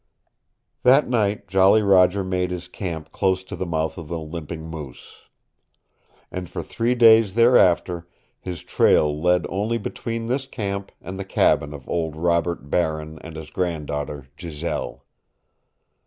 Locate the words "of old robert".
11.71-12.67